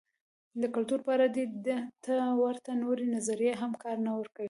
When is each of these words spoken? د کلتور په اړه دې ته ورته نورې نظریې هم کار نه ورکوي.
د 0.61 0.63
کلتور 0.75 0.99
په 1.05 1.11
اړه 1.15 1.27
دې 1.35 1.45
ته 2.05 2.15
ورته 2.43 2.71
نورې 2.83 3.05
نظریې 3.15 3.53
هم 3.61 3.71
کار 3.83 3.97
نه 4.05 4.11
ورکوي. 4.19 4.39